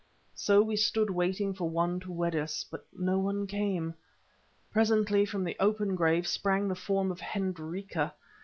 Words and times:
So 0.33 0.63
we 0.63 0.77
stood 0.77 1.11
waiting 1.11 1.53
for 1.53 1.69
one 1.69 1.99
to 1.99 2.11
wed 2.11 2.35
us, 2.35 2.63
but 2.71 2.83
no 2.91 3.19
one 3.19 3.45
came. 3.45 3.93
Presently 4.71 5.25
from 5.27 5.43
the 5.43 5.55
open 5.59 5.93
grave 5.93 6.25
sprang 6.25 6.67
the 6.67 6.73
form 6.73 7.11
of 7.11 7.19
Hendrika. 7.19 8.15